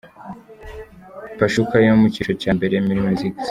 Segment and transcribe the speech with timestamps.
[1.37, 3.39] Pachuca yo mu cyiciro cya mbere muri Mexique.